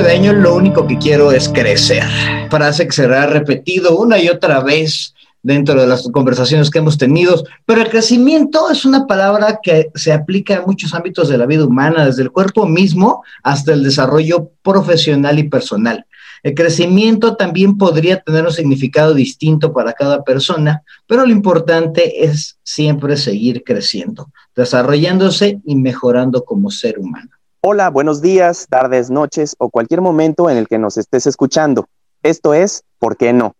[0.00, 2.02] de lo único que quiero es crecer.
[2.48, 7.44] Frase que será repetido una y otra vez dentro de las conversaciones que hemos tenido,
[7.66, 11.66] pero el crecimiento es una palabra que se aplica a muchos ámbitos de la vida
[11.66, 16.06] humana, desde el cuerpo mismo hasta el desarrollo profesional y personal.
[16.42, 22.56] El crecimiento también podría tener un significado distinto para cada persona, pero lo importante es
[22.62, 27.28] siempre seguir creciendo, desarrollándose y mejorando como ser humano.
[27.64, 31.86] Hola, buenos días, tardes, noches o cualquier momento en el que nos estés escuchando.
[32.24, 33.54] Esto es ¿Por qué no?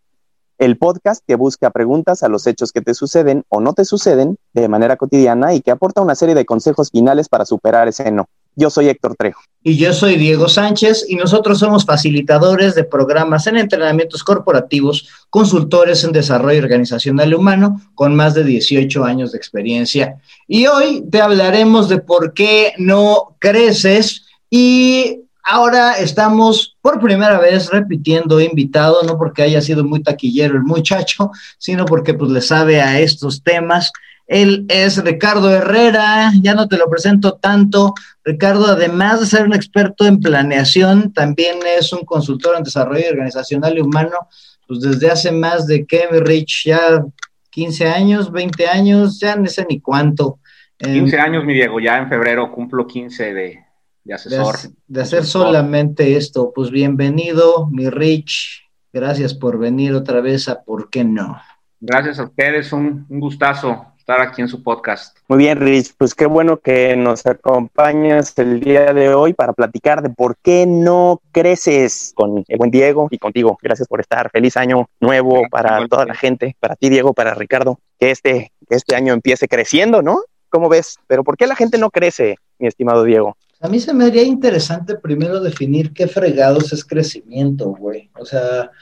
[0.58, 4.38] El podcast que busca preguntas a los hechos que te suceden o no te suceden
[4.54, 8.26] de manera cotidiana y que aporta una serie de consejos finales para superar ese no.
[8.54, 9.40] Yo soy Héctor Trejo.
[9.64, 16.02] Y yo soy Diego Sánchez y nosotros somos facilitadores de programas en entrenamientos corporativos, consultores
[16.02, 20.16] en desarrollo organizacional humano con más de 18 años de experiencia.
[20.48, 27.70] Y hoy te hablaremos de por qué no creces y ahora estamos por primera vez
[27.70, 32.80] repitiendo invitado, no porque haya sido muy taquillero el muchacho, sino porque pues le sabe
[32.80, 33.92] a estos temas.
[34.32, 37.92] Él es Ricardo Herrera, ya no te lo presento tanto.
[38.24, 43.76] Ricardo, además de ser un experto en planeación, también es un consultor en desarrollo organizacional
[43.76, 44.28] y humano,
[44.66, 47.04] pues desde hace más de que Rich, ya
[47.50, 50.38] 15 años, 20 años, ya no sé ni cuánto.
[50.78, 53.58] 15 años, mi Diego, ya en febrero cumplo 15 de,
[54.02, 54.56] de asesor.
[54.62, 58.62] De, de hacer solamente esto, pues bienvenido, mi Rich.
[58.94, 61.38] Gracias por venir otra vez a ¿Por qué no?
[61.80, 65.16] Gracias a ustedes, un, un gustazo estar aquí en su podcast.
[65.28, 70.02] Muy bien, Rich, pues qué bueno que nos acompañas el día de hoy para platicar
[70.02, 73.56] de por qué no creces con el buen Diego y contigo.
[73.62, 74.28] Gracias por estar.
[74.32, 77.78] Feliz año nuevo para toda la gente, para ti, Diego, para Ricardo.
[77.96, 80.22] Que este, que este año empiece creciendo, ¿no?
[80.48, 80.98] ¿Cómo ves?
[81.06, 83.36] Pero ¿por qué la gente no crece, mi estimado Diego?
[83.60, 88.10] A mí se me haría interesante primero definir qué fregados es crecimiento, güey.
[88.18, 88.72] O sea,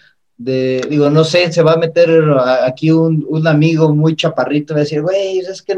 [0.41, 2.09] de, digo, no sé, se va a meter
[2.65, 5.77] aquí un, un amigo muy chaparrito y va a decir, güey, es que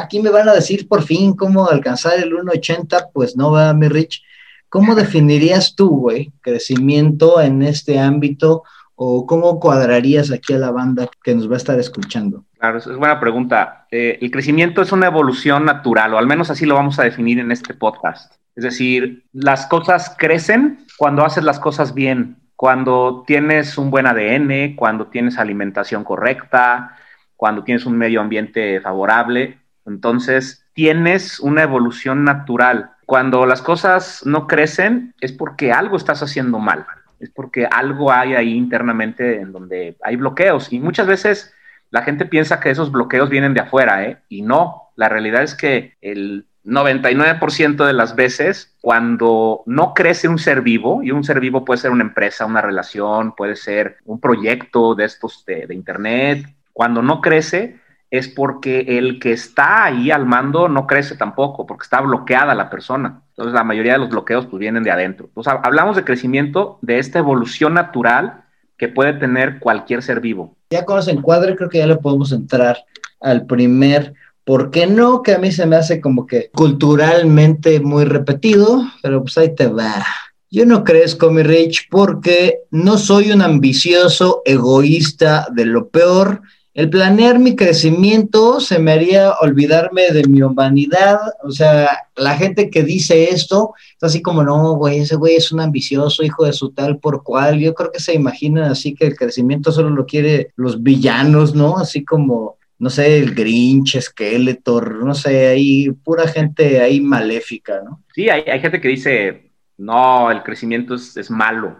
[0.00, 3.88] aquí me van a decir por fin cómo alcanzar el 1.80, pues no va, mi
[3.88, 4.22] Rich.
[4.68, 8.62] ¿Cómo definirías tú, güey, crecimiento en este ámbito
[8.94, 12.44] o cómo cuadrarías aquí a la banda que nos va a estar escuchando?
[12.56, 13.88] Claro, es buena pregunta.
[13.90, 17.40] Eh, el crecimiento es una evolución natural, o al menos así lo vamos a definir
[17.40, 18.34] en este podcast.
[18.54, 24.74] Es decir, las cosas crecen cuando haces las cosas bien, cuando tienes un buen ADN,
[24.74, 26.96] cuando tienes alimentación correcta,
[27.36, 32.90] cuando tienes un medio ambiente favorable, entonces tienes una evolución natural.
[33.06, 36.84] Cuando las cosas no crecen es porque algo estás haciendo mal,
[37.20, 41.54] es porque algo hay ahí internamente en donde hay bloqueos y muchas veces
[41.90, 44.18] la gente piensa que esos bloqueos vienen de afuera, ¿eh?
[44.28, 50.38] Y no, la realidad es que el 99% de las veces, cuando no crece un
[50.38, 54.20] ser vivo, y un ser vivo puede ser una empresa, una relación, puede ser un
[54.20, 57.80] proyecto de estos de, de Internet, cuando no crece
[58.10, 62.70] es porque el que está ahí al mando no crece tampoco, porque está bloqueada la
[62.70, 63.22] persona.
[63.30, 65.26] Entonces la mayoría de los bloqueos pues vienen de adentro.
[65.26, 68.44] Entonces hablamos de crecimiento, de esta evolución natural
[68.76, 70.56] que puede tener cualquier ser vivo.
[70.70, 72.78] Ya cuando se encuadre creo que ya le podemos entrar
[73.20, 74.14] al primer
[74.48, 75.22] ¿Por qué no?
[75.22, 79.66] Que a mí se me hace como que culturalmente muy repetido, pero pues ahí te
[79.66, 80.06] va.
[80.50, 86.40] Yo no crezco, mi Rich, porque no soy un ambicioso egoísta de lo peor.
[86.72, 91.18] El planear mi crecimiento se me haría olvidarme de mi humanidad.
[91.44, 95.52] O sea, la gente que dice esto es así como, no, güey, ese güey es
[95.52, 97.58] un ambicioso hijo de su tal por cual.
[97.58, 101.76] Yo creo que se imaginan así que el crecimiento solo lo quiere los villanos, ¿no?
[101.76, 108.02] Así como no sé, el Grinch, Skeletor, no sé, hay pura gente ahí maléfica, ¿no?
[108.14, 111.76] Sí, hay, hay gente que dice, no, el crecimiento es, es, malo,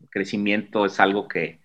[0.00, 1.60] el crecimiento es algo que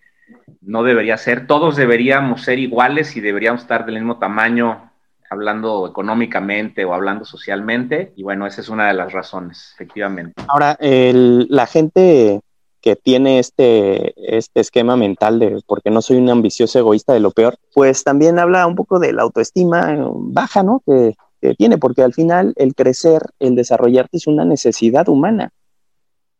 [0.61, 4.91] no debería ser, todos deberíamos ser iguales y deberíamos estar del mismo tamaño,
[5.29, 10.33] hablando económicamente o hablando socialmente, y bueno, esa es una de las razones, efectivamente.
[10.47, 12.41] Ahora, el, la gente
[12.81, 17.31] que tiene este, este esquema mental de porque no soy un ambicioso egoísta de lo
[17.31, 20.81] peor, pues también habla un poco de la autoestima baja, ¿no?
[20.85, 25.51] Que, que tiene, porque al final el crecer, el desarrollarte es una necesidad humana.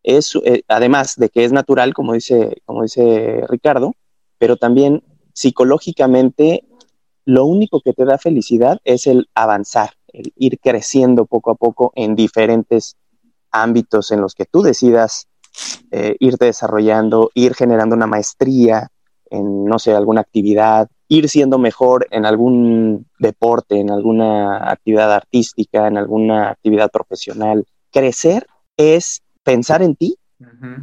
[0.03, 3.93] Es, eh, además de que es natural, como dice, como dice Ricardo,
[4.37, 6.63] pero también psicológicamente
[7.25, 11.91] lo único que te da felicidad es el avanzar, el ir creciendo poco a poco
[11.95, 12.95] en diferentes
[13.51, 15.27] ámbitos en los que tú decidas
[15.91, 18.89] eh, irte desarrollando, ir generando una maestría
[19.29, 25.87] en, no sé, alguna actividad, ir siendo mejor en algún deporte, en alguna actividad artística,
[25.87, 27.65] en alguna actividad profesional.
[27.91, 30.17] Crecer es pensar en ti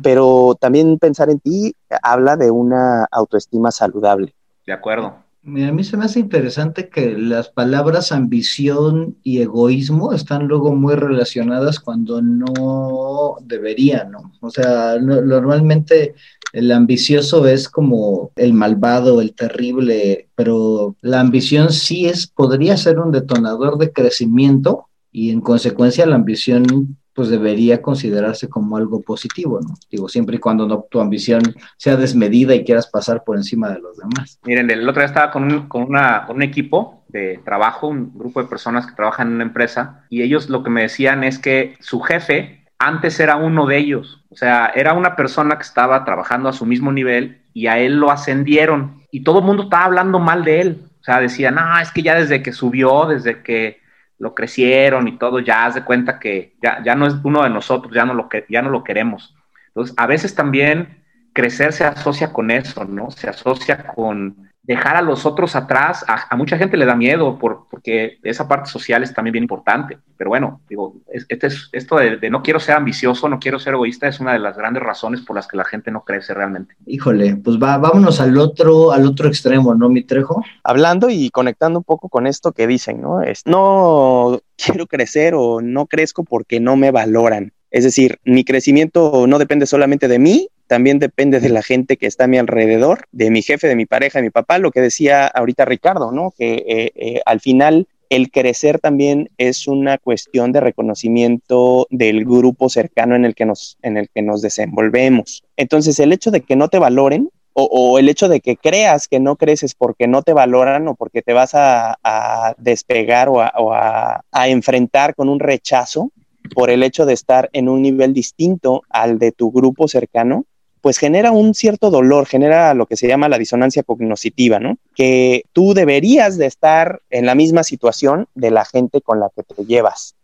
[0.03, 4.35] pero también pensar en ti habla de una autoestima saludable.
[4.67, 5.24] De acuerdo.
[5.47, 10.75] Mira, a mí se me hace interesante que las palabras ambición y egoísmo están luego
[10.75, 14.33] muy relacionadas cuando no deberían, ¿no?
[14.41, 16.15] O sea, normalmente
[16.55, 22.99] el ambicioso es como el malvado, el terrible, pero la ambición sí es, podría ser
[22.99, 29.61] un detonador de crecimiento y en consecuencia la ambición pues debería considerarse como algo positivo,
[29.61, 29.75] ¿no?
[29.91, 31.43] Digo, siempre y cuando no, tu ambición
[31.77, 34.39] sea desmedida y quieras pasar por encima de los demás.
[34.45, 38.43] Miren, el otro día estaba con un, con una, un equipo de trabajo, un grupo
[38.43, 41.77] de personas que trabajan en una empresa, y ellos lo que me decían es que
[41.81, 46.49] su jefe antes era uno de ellos, o sea, era una persona que estaba trabajando
[46.49, 50.19] a su mismo nivel y a él lo ascendieron y todo el mundo estaba hablando
[50.19, 50.83] mal de él.
[51.01, 53.79] O sea, decían, no, es que ya desde que subió, desde que
[54.19, 57.51] lo crecieron y todo, ya haz de cuenta que ya, ya no es uno de
[57.51, 59.35] nosotros, ya no, lo que, ya no lo queremos.
[59.69, 61.03] Entonces, a veces también
[61.33, 63.11] crecer se asocia con eso, ¿no?
[63.11, 66.05] Se asocia con dejar a los otros atrás.
[66.09, 69.99] A, mucha gente le da miedo por, porque esa parte social es también bien importante.
[70.17, 74.09] Pero bueno, digo, este es, esto de, no quiero ser ambicioso, no quiero ser egoísta,
[74.09, 76.75] es una de las grandes razones por las que la gente no crece realmente.
[76.87, 80.43] Híjole, pues va, vámonos al otro, al otro extremo, ¿no, mi Trejo?
[80.63, 83.23] Hablando y conectando un poco con esto que dicen, ¿no?
[83.23, 87.53] Es, no quiero crecer o no crezco porque no me valoran.
[87.71, 92.07] Es decir, mi crecimiento no depende solamente de mí, también depende de la gente que
[92.07, 94.81] está a mi alrededor, de mi jefe, de mi pareja, de mi papá, lo que
[94.81, 96.33] decía ahorita Ricardo, ¿no?
[96.37, 102.69] Que eh, eh, al final el crecer también es una cuestión de reconocimiento del grupo
[102.69, 105.43] cercano en el que nos, en el que nos desenvolvemos.
[105.57, 109.21] Entonces, el hecho de que no te valoren o, el hecho de que creas que
[109.21, 114.49] no creces porque no te valoran o porque te vas a, despegar o, a, a
[114.49, 116.11] enfrentar con un rechazo
[116.55, 120.47] por el hecho de estar en un nivel distinto al de tu grupo cercano,
[120.85, 124.77] pues genera un cierto dolor, genera lo que se llama la disonancia cognoscitiva, ¿no?
[124.95, 129.45] Que tú deberías de estar en la misma situación de la gente con la que
[129.45, 130.15] te llevas,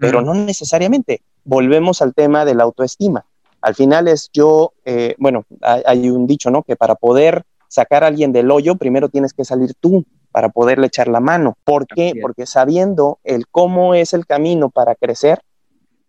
[0.00, 1.22] pero no necesariamente.
[1.44, 3.24] Volvemos al tema de la autoestima.
[3.60, 6.64] Al final es yo, eh, bueno, hay, un dicho, ¿no?
[6.64, 10.88] Que para poder sacar a alguien del hoyo, primero tienes que salir tú para poderle
[10.88, 11.56] echar la mano.
[11.62, 12.14] ¿Por qué?
[12.20, 15.40] Porque sabiendo el cómo es el camino para crecer,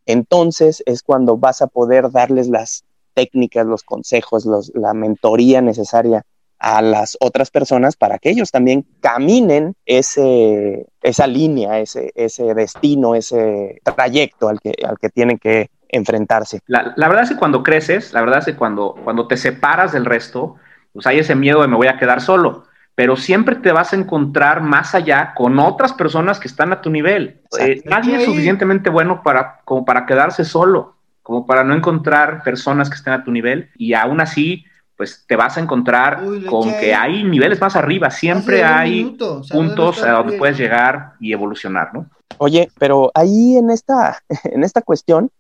[0.08, 2.84] entonces es cuando vas a poder darles las
[3.14, 6.24] técnicas, los consejos, la mentoría necesaria
[6.62, 13.16] a las otras personas para que ellos también caminen ese, esa línea, ese, ese destino,
[13.16, 16.60] ese trayecto al que, al que tienen que enfrentarse.
[16.68, 20.06] La, verdad es que cuando creces, la verdad es que cuando, cuando te separas del
[20.06, 20.56] resto,
[20.94, 23.96] pues hay ese miedo de me voy a quedar solo, pero siempre te vas a
[23.96, 27.42] encontrar más allá con otras personas que están a tu nivel.
[27.60, 32.90] Eh, nadie es suficientemente bueno para, como para quedarse solo como para no encontrar personas
[32.90, 34.66] que estén a tu nivel y aún así,
[34.96, 39.18] pues te vas a encontrar con que hay niveles más arriba, siempre hay
[39.50, 42.08] puntos a donde puedes llegar y evolucionar, ¿no?
[42.38, 45.32] Oye, pero ahí en esta, en esta cuestión,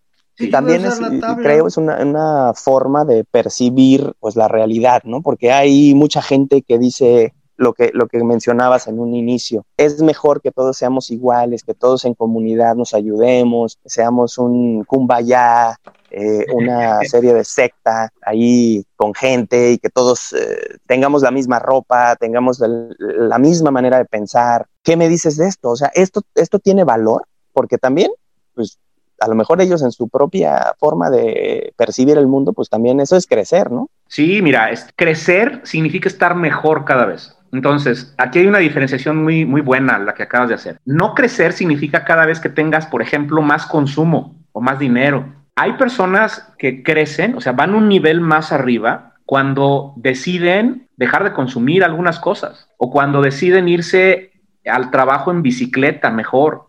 [0.50, 1.00] también es,
[1.38, 5.22] creo es una, una, forma de percibir pues la realidad, ¿no?
[5.22, 9.66] Porque hay mucha gente que dice, lo que, lo que mencionabas en un inicio.
[9.78, 14.84] Es mejor que todos seamos iguales, que todos en comunidad nos ayudemos, que seamos un
[14.84, 15.78] kumbaya,
[16.10, 21.60] eh, una serie de secta ahí con gente y que todos eh, tengamos la misma
[21.60, 24.66] ropa, tengamos la, misma manera de pensar.
[24.82, 25.70] ¿Qué me dices de esto?
[25.70, 28.10] O sea, esto, esto tiene valor porque también,
[28.56, 28.80] pues,
[29.20, 33.16] a lo mejor ellos en su propia forma de percibir el mundo, pues también eso
[33.16, 33.88] es crecer, ¿no?
[34.08, 37.38] Sí, mira, es, crecer significa estar mejor cada vez.
[37.52, 40.80] Entonces, aquí hay una diferenciación muy, muy buena la que acabas de hacer.
[40.86, 45.26] No crecer significa cada vez que tengas, por ejemplo, más consumo o más dinero.
[45.56, 51.34] Hay personas que crecen, o sea, van un nivel más arriba cuando deciden dejar de
[51.34, 54.32] consumir algunas cosas o cuando deciden irse
[54.66, 56.68] al trabajo en bicicleta mejor.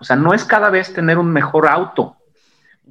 [0.00, 2.16] O sea, no es cada vez tener un mejor auto,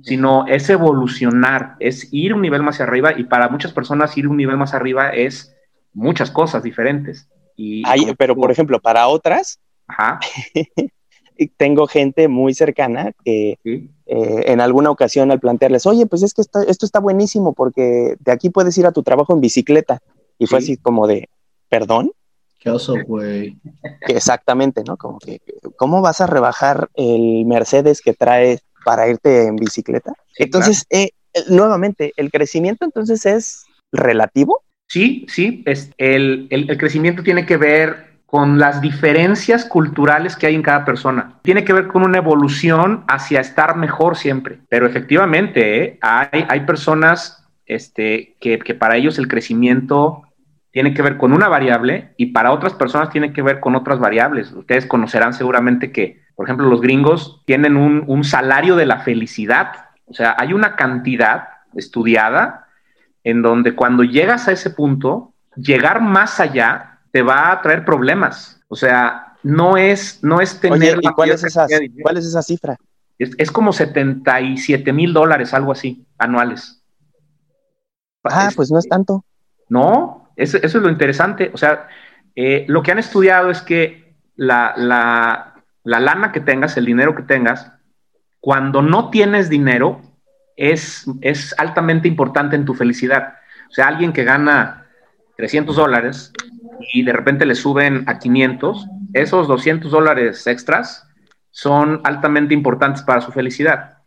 [0.03, 4.37] sino es evolucionar, es ir un nivel más arriba y para muchas personas ir un
[4.37, 5.55] nivel más arriba es
[5.93, 7.27] muchas cosas diferentes.
[7.55, 7.83] Y,
[8.17, 9.59] pero, por ejemplo, para otras,
[11.57, 16.41] tengo gente muy cercana que eh, en alguna ocasión al plantearles, oye, pues es que
[16.41, 19.99] esto, está buenísimo porque de aquí puedes ir a tu trabajo en bicicleta.
[20.37, 21.29] Y fue así como de,
[21.69, 22.11] ¿perdón?
[22.57, 23.57] Qué oso, güey.
[24.07, 24.97] Exactamente, ¿no?
[24.97, 25.39] Como que,
[25.77, 30.13] ¿cómo vas a rebajar el Mercedes que traes para irte en bicicleta?
[30.37, 31.11] entonces, eh,
[31.47, 38.59] nuevamente, el crecimiento entonces es relativo Sí, sí, es el, crecimiento tiene que ver con
[38.59, 41.35] las diferencias culturales que hay en cada persona.
[41.43, 44.59] Tiene que ver con una evolución hacia estar mejor siempre.
[44.67, 45.97] Pero efectivamente, ¿eh?
[46.01, 50.23] hay, hay, personas este, que, que para ellos el crecimiento
[50.71, 53.97] tiene que ver con una variable y para otras personas tiene que ver con otras
[53.97, 54.51] variables.
[54.51, 59.71] Ustedes conocerán seguramente que, por ejemplo, los gringos tienen un, un salario de la felicidad.
[60.07, 62.67] O sea, hay una cantidad estudiada
[63.23, 68.61] en donde cuando llegas a ese punto, llegar más allá te va a traer problemas.
[68.67, 70.97] O sea, no es, no es tener...
[70.97, 71.67] Oye, ¿y cuál, es esa,
[72.01, 72.77] cuál es esa cifra?
[73.17, 76.81] Es, es como 77 mil dólares, algo así, anuales.
[78.23, 79.25] Ah, pues no es tanto.
[79.69, 81.51] No, eso, eso es lo interesante.
[81.53, 81.87] O sea,
[82.35, 87.15] eh, lo que han estudiado es que la, la, la lana que tengas, el dinero
[87.15, 87.71] que tengas,
[88.39, 90.01] cuando no tienes dinero,
[90.61, 93.33] es, es altamente importante en tu felicidad.
[93.67, 94.85] O sea, alguien que gana
[95.37, 96.31] 300 dólares
[96.93, 101.07] y de repente le suben a 500, esos 200 dólares extras
[101.49, 103.97] son altamente importantes para su felicidad.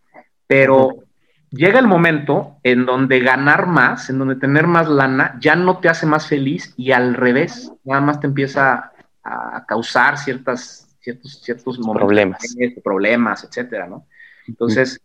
[0.46, 1.04] Pero
[1.50, 5.88] llega el momento en donde ganar más, en donde tener más lana, ya no te
[5.88, 8.92] hace más feliz y al revés, nada más te empieza
[9.24, 14.06] a causar ciertas, ciertos, ciertos problemas, problemas, etcétera, ¿no?
[14.46, 15.00] Entonces,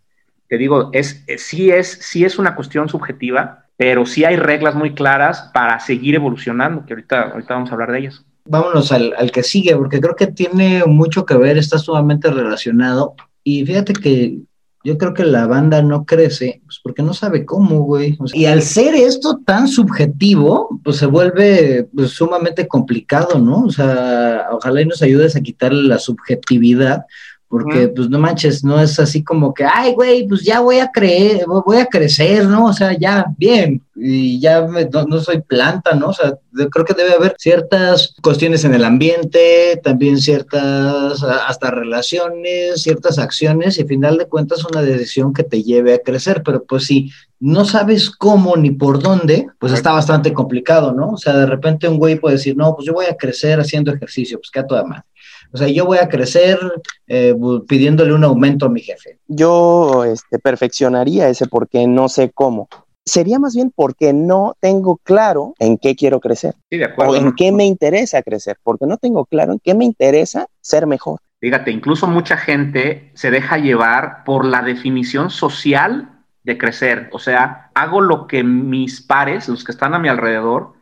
[0.50, 4.94] te digo, es, sí, es, sí es una cuestión subjetiva, pero sí hay reglas muy
[4.94, 8.26] claras para seguir evolucionando, que ahorita, ahorita vamos a hablar de ellas.
[8.46, 13.16] Vámonos al, al que sigue, porque creo que tiene mucho que ver, está sumamente relacionado.
[13.44, 14.40] Y fíjate que
[14.84, 18.16] yo creo que la banda no crece, pues porque no sabe cómo, güey.
[18.20, 23.66] O sea, y al ser esto tan subjetivo, pues se vuelve pues, sumamente complicado, ¿no?
[23.66, 27.06] O sea, ojalá y nos ayudes a quitarle la subjetividad,
[27.50, 30.92] porque pues no manches, no es así como que, ay, güey, pues ya voy a
[30.92, 32.68] creer, voy a crecer, ¿no?
[32.68, 36.10] O sea, ya, bien, y ya no, soy planta, ¿no?
[36.10, 42.84] O sea, creo que debe haber ciertas cuestiones en el ambiente, también ciertas, hasta relaciones,
[42.84, 46.64] ciertas acciones, y al final de cuentas una decisión que te lleve a crecer, pero
[46.64, 51.14] pues si no sabes cómo ni por dónde, pues está bastante complicado, ¿no?
[51.14, 53.92] O sea, de repente un güey puede decir, no, pues yo voy a crecer haciendo
[53.92, 55.04] ejercicio, pues que a toda madre
[55.52, 56.60] o sea, yo voy a crecer
[57.08, 57.36] eh,
[57.68, 59.18] pidiéndole un aumento a mi jefe.
[59.28, 62.70] Yo este, perfeccionaría ese porque no sé cómo.
[63.06, 66.54] Sería más bien porque no tengo claro en qué quiero crecer.
[66.70, 67.14] Sí, de acuerdo.
[67.14, 70.86] O en qué me interesa crecer, porque no tengo claro en qué me interesa ser
[70.86, 71.20] mejor.
[71.40, 77.10] Fíjate, incluso mucha gente se deja llevar por la definición social de crecer.
[77.12, 80.74] O sea, hago lo que mis pares, los que están a mi alrededor,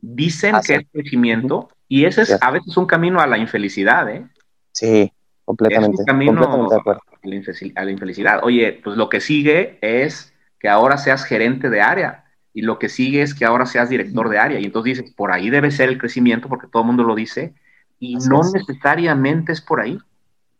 [0.00, 4.26] dicen que es crecimiento y ese es a veces un camino a la infelicidad, ¿eh?
[4.72, 5.12] Sí,
[5.44, 5.94] completamente.
[5.94, 8.40] Es un camino a la infelicidad.
[8.42, 12.88] Oye, pues lo que sigue es que ahora seas gerente de área y lo que
[12.88, 14.60] sigue es que ahora seas director de área.
[14.60, 17.54] Y entonces dices, por ahí debe ser el crecimiento porque todo el mundo lo dice
[17.98, 19.98] y no necesariamente es por ahí.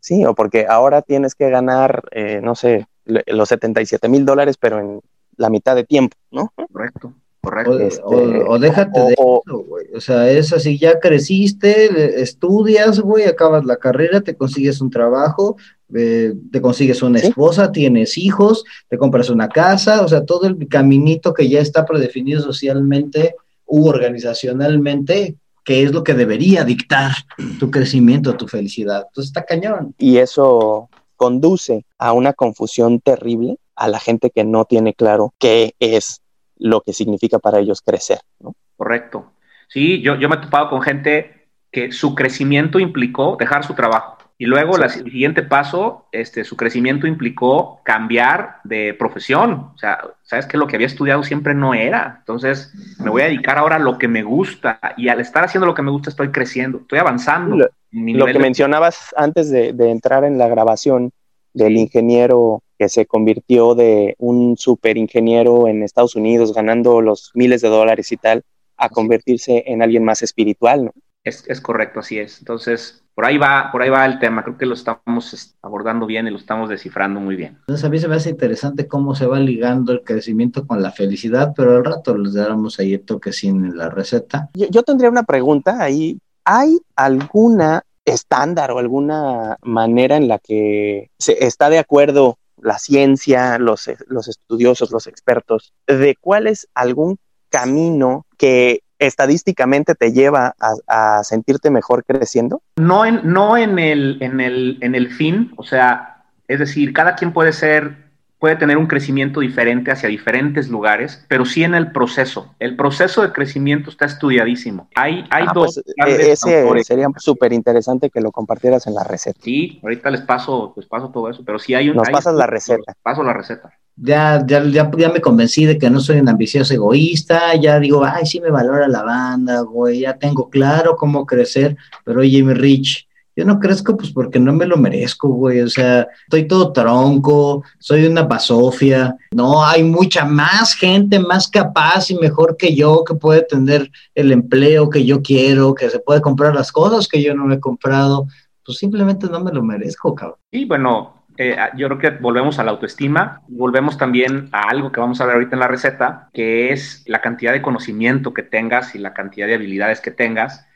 [0.00, 4.78] Sí, o porque ahora tienes que ganar, eh, no sé, los 77 mil dólares, pero
[4.78, 5.00] en
[5.37, 6.52] la mitad de tiempo, ¿no?
[6.71, 7.14] Correcto.
[7.43, 9.74] O, este, o, déjate de eso, güey.
[9.94, 15.56] O sea, es así, ya creciste, estudias, güey, acabas la carrera, te consigues un trabajo,
[15.94, 20.66] eh, te consigues una esposa, tienes hijos, te compras una casa, o sea, todo el
[20.68, 23.36] caminito que ya está predefinido socialmente
[23.66, 27.12] u organizacionalmente, que es lo que debería dictar
[27.60, 29.04] tu crecimiento, tu felicidad.
[29.06, 29.94] Entonces está cañón.
[29.98, 35.74] Y eso conduce a una confusión terrible a la gente que no tiene claro qué
[35.78, 36.20] es
[36.56, 38.54] lo que significa para ellos crecer, ¿no?
[38.76, 39.34] Correcto.
[39.68, 44.18] Sí, yo, yo me he topado con gente que su crecimiento implicó dejar su trabajo.
[44.37, 49.71] Y luego el siguiente paso, este, su crecimiento implicó cambiar de profesión.
[49.75, 52.16] O sea, sabes que lo que había estudiado siempre no era.
[52.18, 54.80] Entonces, me voy a dedicar ahora a lo que me gusta.
[54.97, 57.56] Y al estar haciendo lo que me gusta, estoy creciendo, estoy avanzando.
[57.92, 61.12] Lo, que mencionabas antes de, de, entrar en la grabación
[61.52, 67.62] del ingeniero que se convirtió de un super ingeniero en Estados Unidos ganando los miles
[67.62, 68.42] de dólares y tal,
[68.85, 70.93] a convertirse en alguien más espiritual, ¿no?
[71.23, 72.38] Es, es, correcto, así es.
[72.41, 74.45] Entonces, por ahí va, por ahí va el tema.
[74.45, 77.57] Creo que lo estamos abordando bien y lo estamos descifrando muy bien.
[77.61, 80.93] Entonces, a mí se me hace interesante cómo se va ligando el crecimiento con la
[80.93, 84.50] felicidad, pero al rato les damos ahí el toque sin la receta.
[84.53, 86.19] Yo, yo tendría una pregunta ahí.
[86.45, 93.59] ¿Hay alguna estándar o alguna manera en la que se está de acuerdo la ciencia,
[93.59, 97.19] los, los estudiosos, los expertos, de cuál es algún
[97.54, 100.56] camino que estadísticamente te lleva
[100.88, 102.62] a, sentirte mejor creciendo?
[102.76, 107.14] No en, no en el, en el, en el fin, o sea, es decir, cada
[107.14, 108.03] quien puede ser
[108.44, 112.54] puede tener un crecimiento diferente hacia diferentes lugares, pero sí en el proceso.
[112.58, 114.86] El proceso de crecimiento está estudiadísimo.
[114.96, 115.80] Hay, hay ah, dos.
[115.96, 119.40] Pues, eh, ese sería súper interesante que lo compartieras en la receta.
[119.42, 121.96] Sí, ahorita les paso, les paso todo eso, pero sí hay un.
[121.96, 122.94] Nos pasas la receta.
[123.02, 123.72] Paso la receta.
[123.96, 128.04] Ya, ya, ya, ya, me convencí de que no soy un ambicioso egoísta, ya digo,
[128.04, 132.52] ay, sí me valora la banda, güey, ya tengo claro cómo crecer, pero oye, mi
[132.52, 135.61] Rich, yo no crezco pues porque no me lo merezco, güey.
[135.61, 139.17] O sea, estoy todo tronco, soy una basofia.
[139.33, 144.33] No, hay mucha más gente más capaz y mejor que yo que puede tener el
[144.33, 148.26] empleo que yo quiero, que se puede comprar las cosas que yo no he comprado.
[148.64, 150.38] Pues simplemente no me lo merezco, cabrón.
[150.50, 155.00] Y bueno, eh, yo creo que volvemos a la autoestima, volvemos también a algo que
[155.00, 158.95] vamos a ver ahorita en la receta, que es la cantidad de conocimiento que tengas
[158.95, 160.67] y la cantidad de habilidades que tengas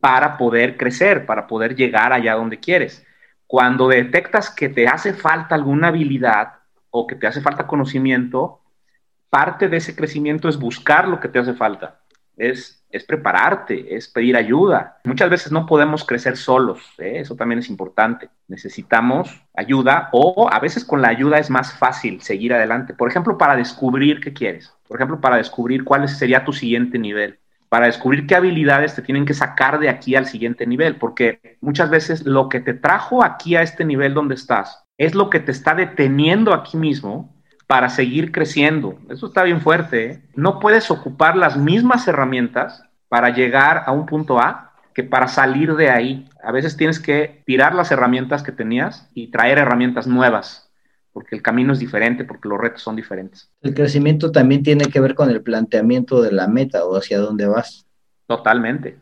[0.00, 3.04] para poder crecer, para poder llegar allá donde quieres.
[3.46, 6.54] Cuando detectas que te hace falta alguna habilidad
[6.90, 8.60] o que te hace falta conocimiento,
[9.30, 12.00] parte de ese crecimiento es buscar lo que te hace falta,
[12.36, 14.98] es, es prepararte, es pedir ayuda.
[15.04, 17.20] Muchas veces no podemos crecer solos, ¿eh?
[17.20, 18.28] eso también es importante.
[18.48, 22.94] Necesitamos ayuda o a veces con la ayuda es más fácil seguir adelante.
[22.94, 27.38] Por ejemplo, para descubrir qué quieres, por ejemplo, para descubrir cuál sería tu siguiente nivel
[27.68, 31.90] para descubrir qué habilidades te tienen que sacar de aquí al siguiente nivel, porque muchas
[31.90, 35.52] veces lo que te trajo aquí a este nivel donde estás es lo que te
[35.52, 37.34] está deteniendo aquí mismo
[37.66, 38.98] para seguir creciendo.
[39.10, 40.10] Eso está bien fuerte.
[40.10, 40.22] ¿eh?
[40.34, 45.74] No puedes ocupar las mismas herramientas para llegar a un punto A que para salir
[45.74, 46.28] de ahí.
[46.42, 50.65] A veces tienes que tirar las herramientas que tenías y traer herramientas nuevas
[51.16, 53.50] porque el camino es diferente, porque los retos son diferentes.
[53.62, 57.46] El crecimiento también tiene que ver con el planteamiento de la meta o hacia dónde
[57.46, 57.86] vas.
[58.26, 58.98] Totalmente,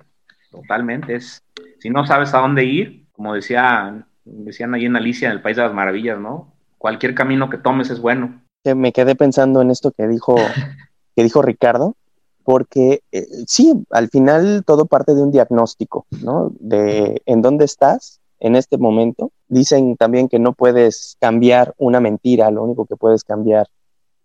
[0.49, 1.16] totalmente.
[1.16, 1.42] Es,
[1.80, 5.56] si no sabes a dónde ir, como decía, decían ahí en Alicia, en el País
[5.56, 6.54] de las Maravillas, ¿no?
[6.78, 8.44] Cualquier camino que tomes es bueno.
[8.62, 10.37] Me quedé pensando en esto que dijo,
[11.16, 11.96] que dijo Ricardo,
[12.44, 16.53] porque eh, sí, al final todo parte de un diagnóstico, ¿no?
[16.61, 19.31] De en dónde estás en este momento.
[19.49, 23.68] Dicen también que no puedes cambiar una mentira, lo único que puedes cambiar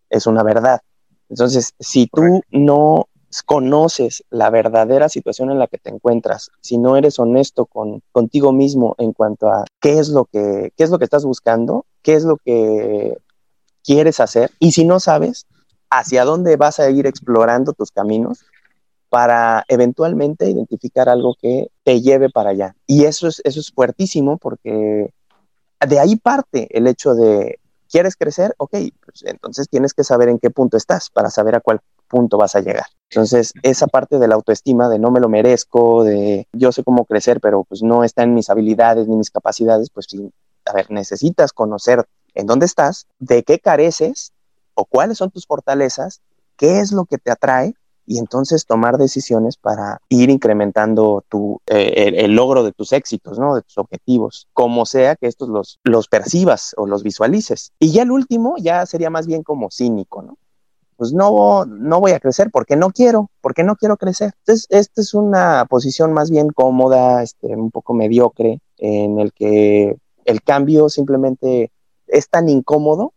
[0.10, 0.82] es una verdad.
[1.30, 3.08] Entonces, si tú no
[3.46, 8.52] conoces la verdadera situación en la que te encuentras, si no eres honesto con contigo
[8.52, 12.16] mismo en cuanto a qué es lo que qué es lo que estás buscando, qué
[12.16, 13.18] es lo que
[13.84, 15.46] quieres hacer y si no sabes
[15.92, 18.46] hacia dónde vas a ir explorando tus caminos,
[19.10, 22.76] para eventualmente identificar algo que te lleve para allá.
[22.88, 25.12] Y eso es, eso es fuertísimo porque
[25.88, 28.54] de ahí parte el hecho de, ¿quieres crecer?
[28.58, 28.72] Ok,
[29.04, 32.56] pues entonces tienes que saber en qué punto estás para saber a cuál punto vas
[32.56, 32.86] a llegar.
[33.10, 37.06] Entonces, esa parte de la autoestima, de no me lo merezco, de yo sé cómo
[37.06, 40.32] crecer, pero pues no está en mis habilidades ni mis capacidades, pues sí,
[40.66, 44.34] a ver, necesitas conocer en dónde estás, de qué careces
[44.76, 46.22] o cuáles son tus fortalezas,
[46.58, 47.74] qué es lo que te atrae
[48.10, 53.54] y entonces tomar decisiones para ir incrementando tu, eh, el, logro de tus éxitos, ¿no?
[53.54, 55.48] De tus objetivos, como sea que estos
[55.84, 57.72] los, percibas o los visualices.
[57.78, 60.40] Y ya el último ya sería más bien como cínico, ¿no?
[60.98, 64.34] Pues no, no voy a crecer porque no quiero, porque no quiero crecer.
[64.40, 69.98] Entonces, esta es una posición más bien cómoda, este, un poco mediocre, en el que
[70.26, 71.72] el cambio simplemente
[72.08, 73.14] es tan incómodo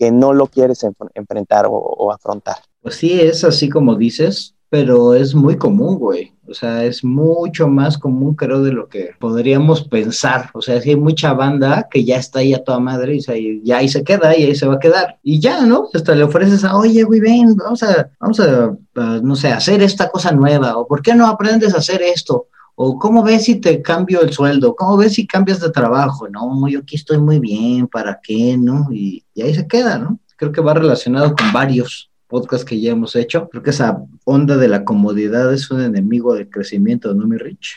[0.00, 0.82] que no lo quieres
[1.14, 2.56] enfrentar o, afrontar.
[2.80, 6.32] Pues sí, es así como dices, pero es muy común, güey.
[6.48, 10.48] O sea, es mucho más común, creo, de lo que podríamos pensar.
[10.54, 13.76] O sea, sí hay mucha banda que ya está ahí a toda madre y ya
[13.76, 15.18] ahí se queda y ahí se va a quedar.
[15.22, 15.88] Y ya, ¿no?
[15.92, 18.74] Hasta le ofreces a, oye, güey, ven, vamos a, vamos a,
[19.22, 20.78] no sé, hacer esta cosa nueva.
[20.78, 22.46] O ¿por qué no aprendes a hacer esto?
[22.82, 26.66] O cómo ves si te cambio el sueldo, cómo ves si cambias de trabajo, no,
[26.66, 28.56] yo aquí estoy muy bien, ¿para qué?
[28.56, 28.88] ¿No?
[28.90, 30.18] Y, ahí se queda, ¿no?
[30.36, 33.50] Creo que va relacionado con varios podcasts que ya hemos hecho.
[33.50, 37.76] Creo que esa onda de la comodidad es un enemigo del crecimiento, ¿no, mi Rich?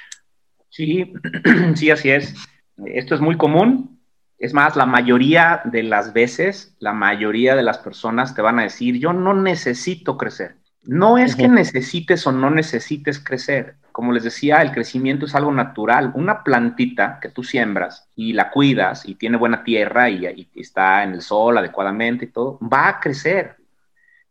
[0.69, 1.11] Sí,
[1.75, 2.33] sí, así es.
[2.85, 3.99] Esto es muy común.
[4.37, 8.63] Es más, la mayoría de las veces, la mayoría de las personas te van a
[8.63, 10.55] decir, yo no necesito crecer.
[10.83, 13.82] No es que necesites o no necesites crecer.
[13.93, 16.11] Como les decía, el crecimiento es algo natural.
[16.15, 21.13] Una plantita que tú siembras y la cuidas y tiene buena tierra y, está en
[21.13, 23.55] el sol adecuadamente y todo, va a crecer.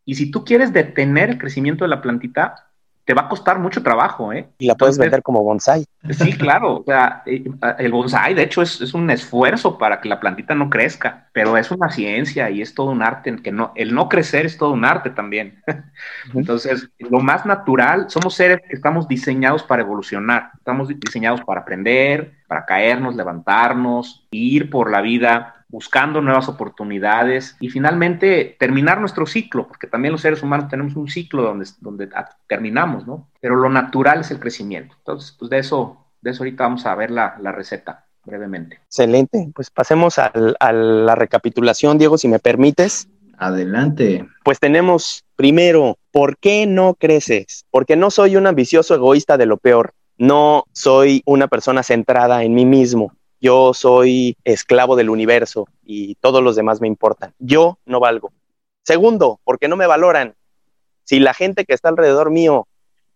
[0.05, 2.72] Y si tú quieres detener el crecimiento de la plantita,
[3.05, 4.49] te va a costar mucho trabajo, ¿eh?
[4.59, 5.85] Y la puedes vender como bonsai.
[6.11, 6.77] Sí, claro.
[6.77, 7.45] O sea, eh,
[7.79, 11.57] el bonsai, de hecho, es, es, un esfuerzo para que la plantita no crezca, pero
[11.57, 13.37] es una ciencia y es todo un arte.
[13.43, 15.61] Que no, el no crecer es todo un arte también.
[16.35, 22.35] Entonces, lo más natural, somos seres que estamos diseñados para evolucionar, estamos diseñados para aprender,
[22.47, 29.67] para caernos, levantarnos, ir por la vida buscando nuevas oportunidades y finalmente terminar nuestro ciclo,
[29.67, 32.11] porque también los seres humanos tenemos un ciclo donde, donde
[32.47, 33.29] terminamos, ¿no?
[33.41, 34.95] Pero lo natural es el crecimiento.
[34.99, 38.81] Entonces, pues de eso, de eso ahorita vamos a ver la, la receta brevemente.
[38.85, 43.09] Excelente, pues pasemos al, a la recapitulación, Diego, si me permites.
[43.39, 44.29] Adelante.
[44.45, 47.65] Pues tenemos primero, ¿por qué no creces?
[47.71, 49.95] Porque no soy un ambicioso egoísta de lo peor.
[50.19, 53.15] No soy una persona centrada en mí mismo.
[53.43, 57.35] Yo soy esclavo del universo y todos los demás me importan.
[57.41, 58.31] Yo no valgo.
[58.85, 60.37] Segundo, porque no me valoran.
[61.03, 62.69] Si la gente que está alrededor mío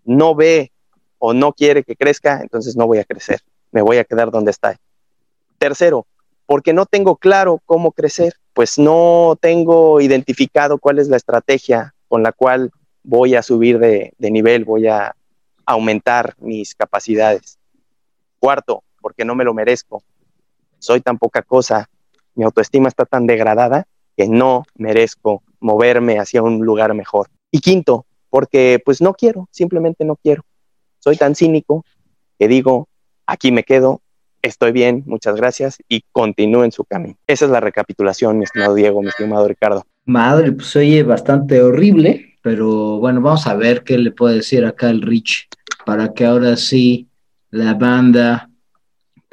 [0.04, 0.72] no ve
[1.18, 3.40] o no quiere que crezca, entonces no voy a crecer.
[3.70, 4.76] Me voy a quedar donde está.
[5.58, 6.08] Tercero,
[6.44, 12.24] porque no tengo claro cómo crecer, pues no tengo identificado cuál es la estrategia con
[12.24, 12.72] la cual
[13.04, 15.14] voy a subir de, nivel, voy a
[15.66, 17.60] aumentar mis capacidades.
[18.40, 20.02] Cuarto, porque no me lo merezco
[20.78, 21.88] soy tan poca cosa,
[22.34, 23.86] mi autoestima está tan degradada
[24.16, 27.28] que no merezco moverme hacia un lugar mejor.
[27.50, 30.42] Y quinto, porque pues no quiero, simplemente no quiero.
[30.98, 31.84] Soy tan cínico
[32.38, 32.88] que digo,
[33.26, 34.00] aquí me quedo,
[34.42, 37.16] estoy bien, muchas gracias y continúen su camino.
[37.26, 39.84] Esa es la recapitulación, mi estimado Diego, mi estimado Ricardo.
[40.04, 44.90] Madre, pues oye bastante horrible, pero bueno, vamos a ver qué le puede decir acá
[44.90, 45.48] el Rich
[45.84, 47.08] para que ahora sí
[47.50, 48.50] la banda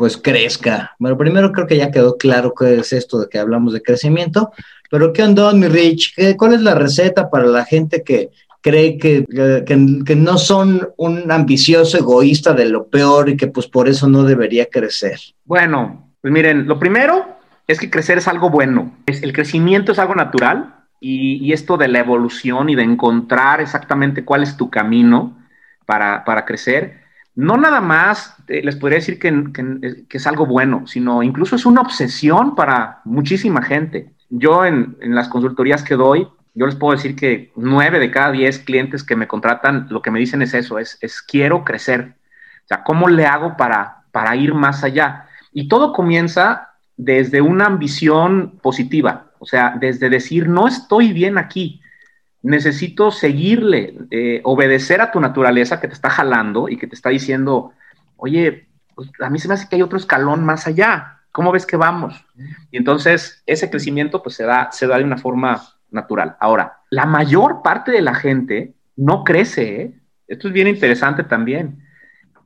[0.03, 0.93] pues crezca.
[0.99, 4.51] Bueno, primero creo que ya quedó claro qué es esto de que hablamos de crecimiento,
[4.91, 6.15] pero ¿qué onda, mi Rich?
[6.35, 9.25] ¿Cuál es la receta para la gente que cree que,
[9.65, 14.23] que, no son un ambicioso egoísta de lo peor y que pues por eso no
[14.23, 15.21] debería crecer?
[15.45, 17.25] Bueno, pues miren, lo primero
[17.65, 18.91] es que crecer es algo bueno.
[19.05, 24.25] El crecimiento es algo natural y, y esto de la evolución y de encontrar exactamente
[24.25, 25.37] cuál es tu camino
[25.85, 27.02] para, para crecer
[27.35, 31.81] no nada más eh, les podría decir que, es algo bueno, sino incluso es una
[31.81, 34.11] obsesión para muchísima gente.
[34.29, 38.59] Yo en, las consultorías que doy, yo les puedo decir que nueve de cada diez
[38.59, 42.15] clientes que me contratan, lo que me dicen es eso, es, es quiero crecer.
[42.65, 45.27] O sea, ¿cómo le hago para, para ir más allá?
[45.51, 51.81] Y todo comienza desde una ambición positiva, o sea, desde decir, no estoy bien aquí,
[52.43, 57.09] necesito seguirle, eh, obedecer a tu naturaleza que te está jalando y que te está
[57.09, 57.71] diciendo,
[58.17, 61.65] oye, pues, a mí se me hace que hay otro escalón más allá, ¿cómo ves
[61.65, 62.25] que vamos?
[62.69, 66.35] Y entonces ese crecimiento pues se da, se da de una forma natural.
[66.39, 69.93] Ahora, la mayor parte de la gente no crece, ¿eh?
[70.27, 71.79] esto es bien interesante también.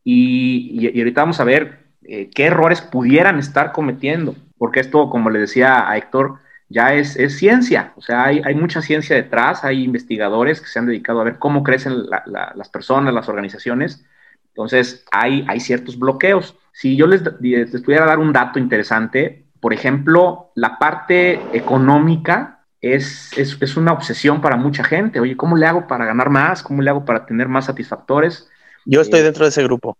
[0.03, 5.39] Y, ahorita vamos a ver eh, qué errores pudieran estar cometiendo, porque esto, como le
[5.39, 9.83] decía a Héctor, ya es, es ciencia, o sea, hay, hay, mucha ciencia detrás, hay
[9.83, 14.03] investigadores que se han dedicado a ver cómo crecen las personas, las organizaciones,
[14.49, 16.55] entonces hay, hay ciertos bloqueos.
[16.73, 23.31] Si yo les, les pudiera dar un dato interesante, por ejemplo, la parte económica es,
[23.37, 25.19] es, es, una obsesión para mucha gente.
[25.19, 26.63] Oye, ¿cómo le hago para ganar más?
[26.63, 28.49] ¿Cómo le hago para tener más satisfactores?
[28.85, 29.97] Yo estoy eh, dentro de ese grupo.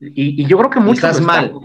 [0.00, 1.04] Y, y yo creo que muchos...
[1.04, 1.52] Estás mal.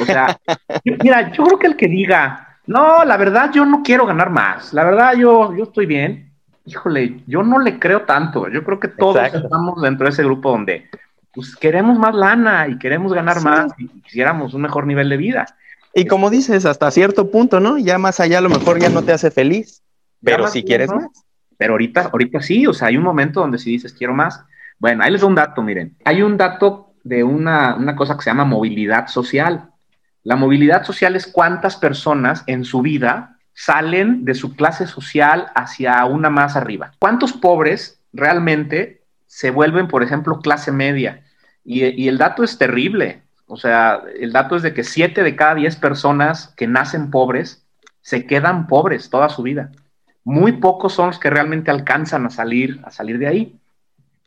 [0.00, 0.40] O sea,
[0.84, 4.72] mira, yo creo que el que diga, no, la verdad yo no quiero ganar más.
[4.72, 6.32] La verdad yo, yo estoy bien.
[6.64, 8.48] Híjole, yo no le creo tanto.
[8.48, 10.88] Yo creo que todos estamos dentro de ese grupo donde
[11.32, 15.46] pues, queremos más lana y queremos ganar más y quisiéramos un mejor nivel de vida.
[15.94, 17.78] Y como dices, hasta cierto punto, ¿no?
[17.78, 19.82] Ya más allá a lo mejor ya no te hace feliz,
[20.22, 21.08] pero si quieres más.
[21.56, 24.42] Pero ahorita, ahorita sí, o sea, hay un momento donde si dices quiero más.
[24.78, 25.96] Bueno, ahí les doy un dato, miren.
[26.04, 29.70] Hay un dato de una, una cosa que se llama movilidad social.
[30.24, 36.04] La movilidad social es cuántas personas en su vida salen de su clase social hacia
[36.06, 36.92] una más arriba.
[36.98, 41.22] ¿Cuántos pobres realmente se vuelven, por ejemplo, clase media?
[41.64, 43.22] Y, el dato es terrible.
[43.46, 47.64] O sea, el dato es de que siete de cada diez personas que nacen pobres
[48.00, 49.70] se quedan pobres toda su vida.
[50.24, 53.58] Muy pocos son los que realmente alcanzan a salir, a salir de ahí.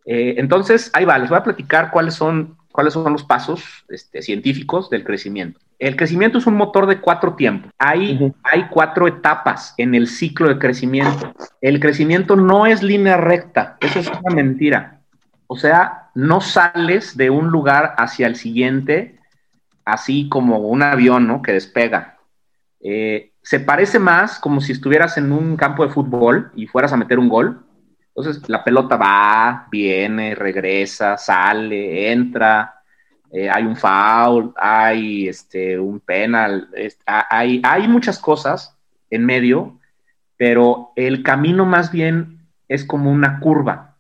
[0.05, 4.21] Eh, entonces, ahí va, les voy a platicar cuáles son, cuáles son los pasos este,
[4.21, 5.59] científicos del crecimiento.
[5.79, 7.71] El crecimiento es un motor de cuatro tiempos.
[7.79, 11.33] Hay, hay cuatro etapas en el ciclo de crecimiento.
[11.59, 15.01] El crecimiento no es línea recta, eso es una mentira.
[15.47, 19.17] O sea, no sales de un lugar hacia el siguiente
[19.83, 21.41] así como un avión ¿no?
[21.41, 22.19] que despega.
[22.79, 26.97] Eh, se parece más como si estuvieras en un campo de fútbol y fueras a
[26.97, 27.65] meter un gol.
[28.17, 32.81] Entonces la pelota va, viene, regresa, sale, entra,
[33.31, 36.67] eh, hay un foul, hay este, un penal,
[37.05, 38.75] hay, hay muchas cosas
[39.11, 39.79] en medio,
[40.35, 43.97] pero el camino más bien es como una curva.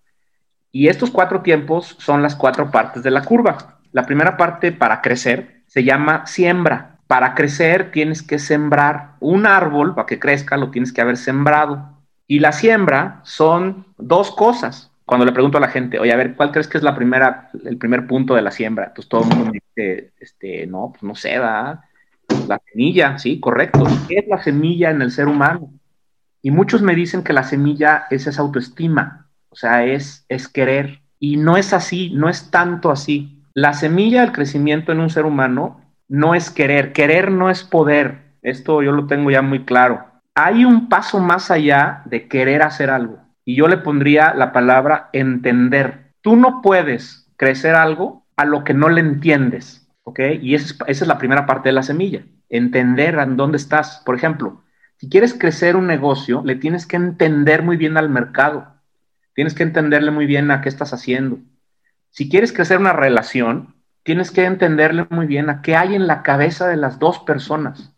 [0.71, 3.79] Y estos cuatro tiempos son las cuatro partes de la curva.
[3.91, 6.99] La primera parte para crecer se llama siembra.
[7.05, 11.96] Para crecer tienes que sembrar un árbol, para que crezca lo tienes que haber sembrado.
[12.27, 14.91] Y la siembra son dos cosas.
[15.05, 17.49] Cuando le pregunto a la gente, oye, a ver, ¿cuál crees que es la primera,
[17.63, 18.91] el primer punto de la siembra?
[18.93, 21.79] Pues todo el mundo dice, este, no, pues no sé, ¿verdad?
[22.47, 23.85] La semilla, sí, correcto.
[24.09, 25.71] ¿Qué es la semilla en el ser humano?
[26.41, 31.01] Y muchos me dicen que la semilla es esa autoestima, o sea, es, es querer.
[31.19, 33.41] Y no es así, no es tanto así.
[33.53, 38.33] La semilla del crecimiento en un ser humano no es querer, querer no es poder.
[38.41, 40.05] Esto yo lo tengo ya muy claro.
[40.39, 43.17] Hay un paso más allá de querer hacer algo.
[43.43, 46.13] Y yo le pondría la palabra entender.
[46.21, 50.19] Tú no puedes crecer algo a lo que no le entiendes, ¿ok?
[50.39, 54.03] Y esa es, la primera parte de la semilla, entender en dónde estás.
[54.05, 54.63] Por ejemplo,
[54.97, 58.75] si quieres crecer un negocio, le tienes que entender muy bien al mercado.
[59.33, 61.39] Tienes que entenderle muy bien a qué estás haciendo.
[62.11, 63.73] Si quieres crecer una relación,
[64.03, 67.95] tienes que entenderle muy bien a qué hay en la cabeza de las dos personas,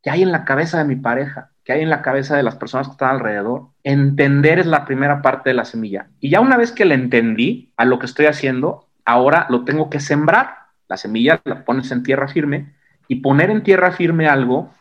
[0.00, 2.54] qué hay en la cabeza de mi pareja, qué hay en la cabeza de las
[2.54, 3.66] personas que están alrededor.
[3.82, 6.08] Entender es la primera parte de la semilla.
[6.20, 9.90] Y ya una vez que le entendí a lo que estoy haciendo, ahora lo tengo
[9.90, 10.54] que sembrar.
[10.88, 12.72] La semilla la pones en tierra firme
[13.08, 14.72] y poner en tierra firme algo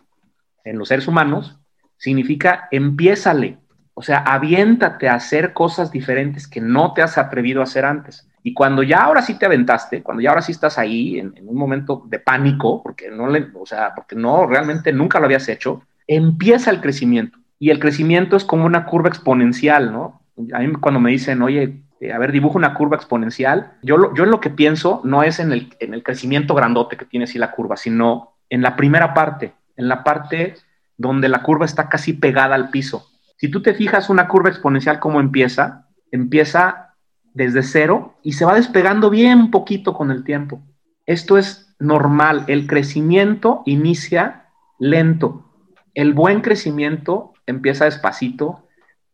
[0.63, 1.57] en los seres humanos
[1.97, 3.57] significa empiézale,
[3.95, 8.29] o sea, aviéntate a hacer cosas diferentes que no te has atrevido a hacer antes.
[8.43, 11.55] Y cuando ya ahora sí te aventaste, cuando ya ahora sí estás ahí en, un
[11.55, 13.27] momento de pánico, porque no
[13.59, 17.37] o sea, porque no realmente nunca lo habías hecho, empieza el crecimiento.
[17.59, 20.21] Y el crecimiento es como una curva exponencial, ¿no?
[20.53, 24.13] A mí cuando me dicen, oye, eh, a ver, dibuja una curva exponencial, yo, lo,
[24.13, 27.23] yo en lo que pienso no es en el, en el crecimiento grandote que tiene
[27.23, 30.55] así la curva, sino en la primera parte, en la parte
[30.97, 33.07] donde la curva está casi pegada al piso.
[33.37, 35.87] Si tú te fijas una curva exponencial, ¿cómo empieza?
[36.11, 36.95] Empieza
[37.33, 40.61] desde cero y se va despegando bien poquito con el tiempo.
[41.05, 42.45] Esto es normal.
[42.47, 45.45] El crecimiento inicia lento.
[45.95, 48.67] El buen crecimiento empieza despacito.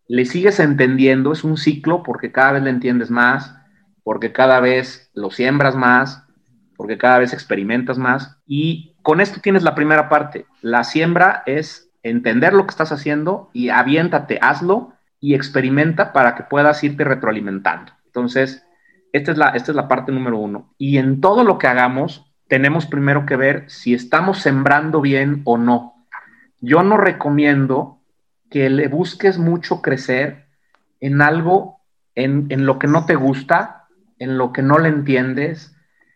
[0.07, 3.55] Le sigues entendiendo, es un ciclo porque cada vez le entiendes más,
[4.03, 6.25] porque cada vez lo siembras más,
[6.75, 8.39] porque cada vez experimentas más.
[8.45, 10.47] Y con esto tienes la primera parte.
[10.61, 16.43] La siembra es entender lo que estás haciendo y aviéntate, hazlo y experimenta para que
[16.43, 17.93] puedas irte retroalimentando.
[18.07, 18.65] Entonces,
[19.13, 20.73] esta es la, esta es la parte número uno.
[20.79, 25.57] Y en todo lo que hagamos, tenemos primero que ver si estamos sembrando bien o
[25.57, 26.00] no.
[26.61, 27.99] Yo no recomiendo
[28.49, 30.45] que le busques mucho crecer
[30.99, 31.81] en algo,
[32.15, 33.87] en, en lo que no te gusta,
[34.19, 35.75] en lo que no le entiendes,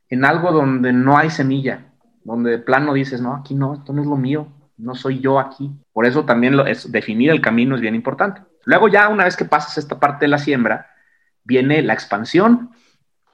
[0.09, 1.87] en algo donde no hay semilla,
[2.23, 5.39] donde de plano dices, no, aquí no, esto no es lo mío, no soy yo
[5.39, 5.71] aquí.
[5.93, 8.41] Por eso también lo, es, definir el camino es bien importante.
[8.65, 10.87] Luego ya una vez que pasas esta parte de la siembra,
[11.43, 12.71] viene la expansión.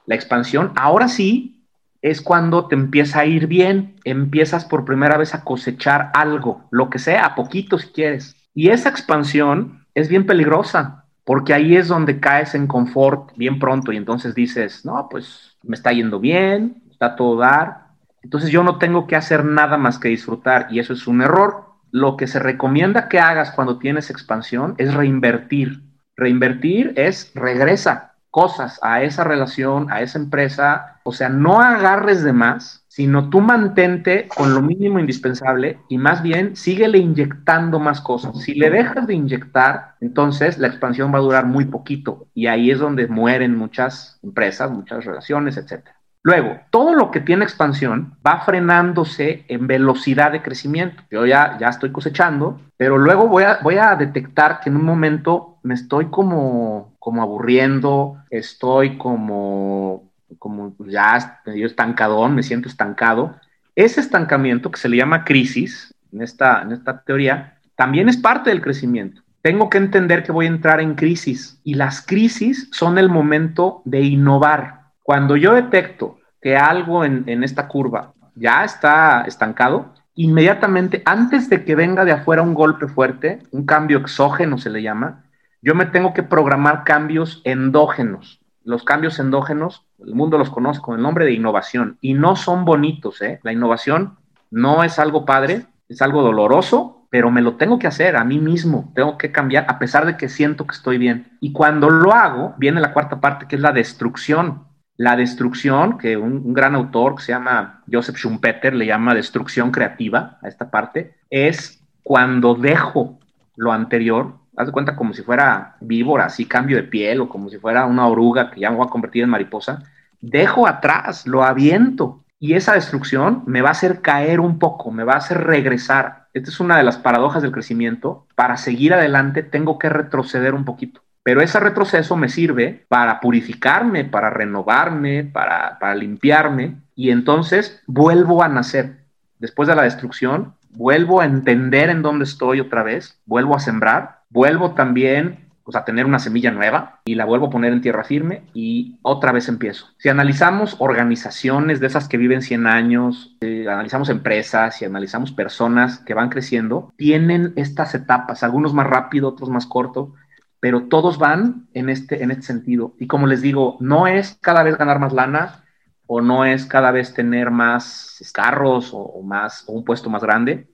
[0.06, 1.61] La expansión, ahora sí,
[2.02, 6.90] es cuando te empieza a ir bien, empiezas por primera vez a cosechar algo, lo
[6.90, 8.36] que sea, a poquito si quieres.
[8.54, 13.92] Y esa expansión es bien peligrosa, porque ahí es donde caes en confort bien pronto
[13.92, 17.82] y entonces dices, no, pues me está yendo bien, está todo dar,
[18.22, 21.66] entonces yo no tengo que hacer nada más que disfrutar y eso es un error.
[21.90, 25.82] Lo que se recomienda que hagas cuando tienes expansión es reinvertir.
[26.16, 32.32] Reinvertir es regresa cosas a esa relación, a esa empresa, o sea, no agarres de
[32.32, 38.38] más, sino tú mantente con lo mínimo indispensable y más bien síguele inyectando más cosas.
[38.40, 42.70] Si le dejas de inyectar, entonces la expansión va a durar muy poquito y ahí
[42.70, 46.01] es donde mueren muchas empresas, muchas relaciones, etcétera.
[46.24, 51.02] Luego, todo lo que tiene expansión va frenándose en velocidad de crecimiento.
[51.10, 54.84] Yo ya, ya estoy cosechando, pero luego voy a, voy a detectar que en un
[54.84, 63.34] momento me estoy como, como aburriendo, estoy como, como ya medio estancadón, me siento estancado.
[63.74, 68.50] Ese estancamiento que se le llama crisis en esta, en esta teoría, también es parte
[68.50, 69.22] del crecimiento.
[69.40, 73.82] Tengo que entender que voy a entrar en crisis y las crisis son el momento
[73.84, 81.48] de innovar cuando yo detecto que algo en, esta curva ya está estancado, inmediatamente, antes
[81.48, 85.24] de que venga de afuera un golpe fuerte, un cambio exógeno se le llama,
[85.60, 88.40] yo me tengo que programar cambios endógenos.
[88.64, 92.64] Los cambios endógenos, el mundo los conoce con el nombre de innovación y no son
[92.64, 93.22] bonitos.
[93.22, 93.40] ¿eh?
[93.42, 94.16] La innovación
[94.50, 98.38] no es algo padre, es algo doloroso, pero me lo tengo que hacer a mí
[98.38, 101.36] mismo, tengo que cambiar a pesar de que siento que estoy bien.
[101.40, 104.64] Y cuando lo hago, viene la cuarta parte que es la destrucción.
[104.96, 110.38] La destrucción, que un, gran autor que se llama Joseph Schumpeter le llama destrucción creativa
[110.42, 113.18] a esta parte, es cuando dejo
[113.56, 117.48] lo anterior, haz de cuenta como si fuera víbora, así cambio de piel, o como
[117.48, 119.82] si fuera una oruga que ya me voy a convertir en mariposa,
[120.20, 122.18] dejo atrás, lo aviento.
[122.38, 126.26] y esa destrucción me va a hacer caer un poco, me va a hacer regresar.
[126.34, 128.26] Esta es una de las paradojas del crecimiento.
[128.34, 131.01] Para seguir adelante tengo que retroceder un poquito.
[131.22, 138.42] Pero ese retroceso me sirve para purificarme, para renovarme, para, para limpiarme y entonces vuelvo
[138.42, 139.02] a nacer.
[139.38, 144.22] Después de la destrucción, vuelvo a entender en dónde estoy otra vez, vuelvo a sembrar,
[144.30, 148.04] vuelvo también pues, a tener una semilla nueva y la vuelvo a poner en tierra
[148.04, 149.86] firme y otra vez empiezo.
[149.98, 155.98] Si analizamos organizaciones de esas que viven 100 años, eh, analizamos empresas y analizamos personas
[156.00, 160.14] que van creciendo, tienen estas etapas, algunos más rápido, otros más corto,
[160.62, 162.94] pero todos van en este, en este sentido.
[163.00, 165.64] Y como les digo, no es cada vez ganar más lana
[166.06, 170.68] o no es cada vez tener más carros o, más, o un puesto más grande,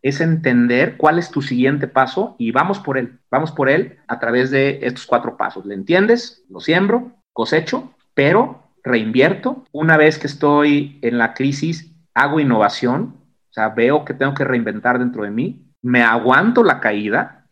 [0.00, 4.18] es entender cuál es tu siguiente paso y vamos por él, vamos por él a
[4.18, 5.66] través de estos cuatro pasos.
[5.66, 6.42] ¿Le entiendes?
[6.48, 9.66] Lo siembro, cosecho, pero reinvierto.
[9.72, 13.16] Una vez que estoy en la crisis, hago innovación,
[13.50, 17.43] o sea, veo que tengo que reinventar dentro de mí, me aguanto la caída,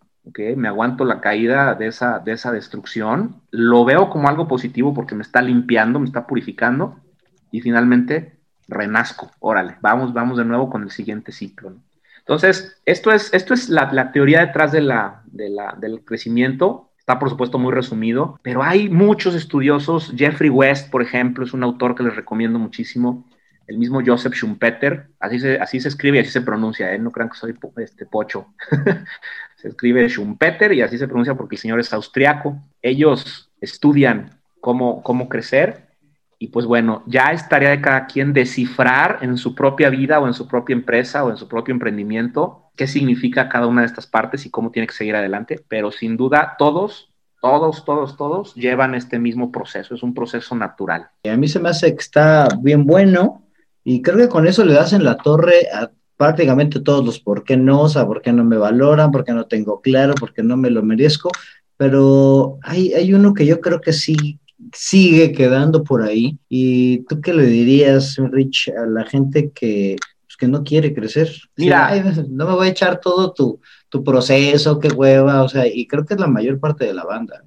[0.56, 5.14] me aguanto la caída de esa, de esa destrucción, lo veo como algo positivo porque
[5.14, 6.96] me está limpiando, me está purificando
[7.50, 11.74] y finalmente renazco, órale, vamos, vamos de nuevo con el siguiente ciclo.
[12.20, 16.90] Entonces, esto es, esto es la, teoría detrás de la, del crecimiento.
[16.96, 20.12] Está, por supuesto, muy resumido, pero hay muchos estudiosos.
[20.16, 23.28] Jeffrey West, por ejemplo, es un autor que les recomiendo muchísimo.
[23.66, 26.98] El mismo Joseph Schumpeter, así se, así se escribe y así se pronuncia, ¿eh?
[26.98, 28.48] no crean que soy este pocho.
[29.62, 32.60] se escribe Schumpeter y así se pronuncia porque el señor es austriaco.
[32.82, 35.86] Ellos estudian cómo, cómo crecer
[36.40, 40.26] y pues bueno, ya es tarea de cada quien descifrar en su propia vida o
[40.26, 44.08] en su propia empresa o en su propio emprendimiento qué significa cada una de estas
[44.08, 48.96] partes y cómo tiene que seguir adelante, pero sin duda todos, todos, todos, todos llevan
[48.96, 51.10] este mismo proceso, es un proceso natural.
[51.22, 53.46] A mí se me hace que está bien bueno
[53.84, 57.44] y creo que con eso le das en la torre a prácticamente todos los por
[57.44, 60.32] qué no, o sea, por qué no me valoran, por qué no tengo claro, por
[60.32, 61.30] qué no me lo merezco,
[61.76, 64.38] pero hay, hay uno que yo creo que sí
[64.72, 66.38] sigue quedando por ahí.
[66.48, 71.30] ¿Y tú qué le dirías, Rich, a la gente que, pues, que no quiere crecer?
[71.56, 71.90] Mira,
[72.28, 76.04] no me voy a echar todo tu, tu proceso, qué hueva, o sea, y creo
[76.04, 77.44] que es la mayor parte de la banda.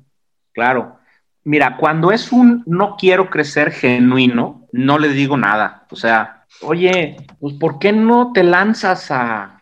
[0.54, 0.97] Claro.
[1.43, 5.86] Mira, cuando es un no quiero crecer genuino, no le digo nada.
[5.91, 9.62] O sea, oye, pues ¿por qué no te lanzas a,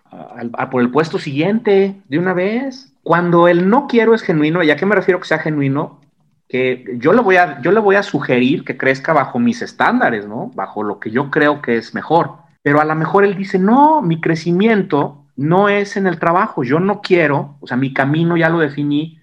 [0.71, 2.93] por el puesto siguiente de una vez?
[3.03, 6.01] Cuando el no quiero es genuino, ¿y a qué me refiero que sea genuino?
[6.47, 10.27] Que yo le voy a, yo le voy a sugerir que crezca bajo mis estándares,
[10.27, 10.51] ¿no?
[10.55, 12.37] Bajo lo que yo creo que es mejor.
[12.61, 16.79] Pero a lo mejor él dice, no, mi crecimiento no es en el trabajo, yo
[16.79, 19.19] no quiero, o sea, mi camino ya lo definí,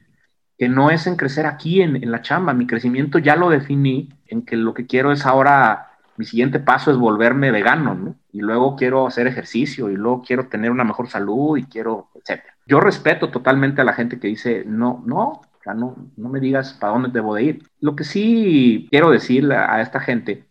[0.58, 4.10] que no es en crecer aquí en, en la chamba, mi crecimiento ya lo definí,
[4.26, 5.89] en que lo que quiero es ahora
[6.20, 8.14] mi siguiente paso es volverme vegano, ¿no?
[8.30, 12.54] Y luego quiero hacer ejercicio y luego quiero tener una mejor salud y quiero, etcétera.
[12.66, 15.40] Yo respeto totalmente a la gente que dice, no, no,
[15.74, 17.62] no, no me digas para dónde debo de ir.
[17.80, 20.44] Lo que sí quiero decir a esta gente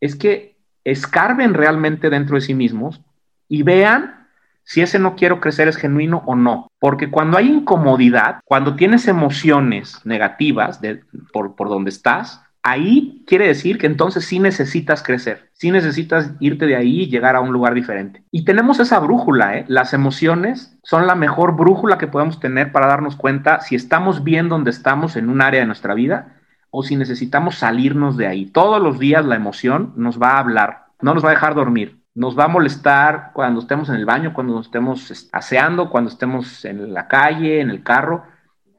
[0.00, 3.02] es que escarben realmente dentro de sí mismos
[3.48, 4.28] y vean
[4.62, 6.68] si ese no quiero crecer es genuino o no.
[6.78, 13.46] Porque cuando hay incomodidad, cuando tienes emociones negativas de, por, por donde estás, ahí quiere
[13.46, 17.52] decir que entonces sí necesitas crecer, sí necesitas irte de ahí y llegar a un
[17.52, 18.24] lugar diferente.
[18.32, 19.64] Y tenemos esa brújula, ¿eh?
[19.68, 24.48] las emociones son la mejor brújula que podemos tener para darnos cuenta si estamos bien
[24.48, 26.38] donde estamos en un área de nuestra vida
[26.70, 28.46] o si necesitamos salirnos de ahí.
[28.46, 32.02] Todos los días la emoción nos va a hablar, no nos va a dejar dormir.
[32.16, 36.64] Nos va a molestar cuando estemos en el baño, cuando nos estemos aseando, cuando estemos
[36.64, 38.24] en la calle, en el carro.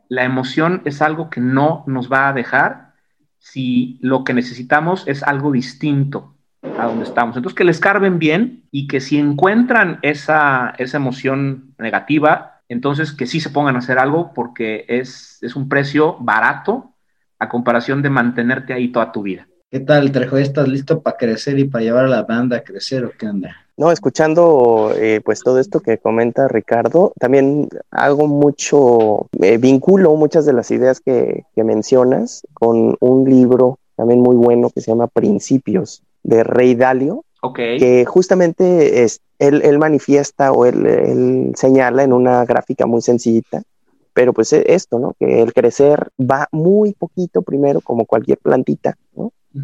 [0.10, 2.87] La emoción es algo que no nos va a dejar
[3.52, 6.36] si lo que necesitamos es algo distinto
[6.78, 7.38] a donde estamos.
[7.38, 13.26] Entonces, que les carben bien y que si encuentran esa, esa emoción negativa, entonces que
[13.26, 16.94] sí se pongan a hacer algo porque es, es un precio barato
[17.40, 19.48] a comparación de mantenerte ahí toda tu vida.
[19.72, 20.38] ¿Qué tal, Trejo?
[20.38, 23.67] ¿Estás listo para crecer y para llevar a la banda a crecer o qué onda?
[23.78, 30.48] No, escuchando eh, pues todo esto que comenta Ricardo, también hago mucho, eh, vinculo muchas
[30.48, 36.02] de las ideas que, mencionas con un libro también muy bueno que se llama Principios
[36.24, 37.24] de Rey Dalio,
[37.54, 43.62] que justamente es, él, manifiesta o él, él, señala en una gráfica muy sencillita,
[44.14, 45.14] pero pues esto, ¿no?
[45.20, 48.98] Que el crecer va muy poquito primero como cualquier plantita,